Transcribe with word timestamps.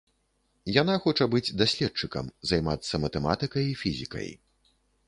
Яна 0.81 0.95
хоча 1.03 1.27
быць 1.35 1.55
даследчыкам, 1.63 2.33
займацца 2.53 3.05
матэматыкай 3.07 3.63
і 3.75 3.79
фізікай. 3.85 4.29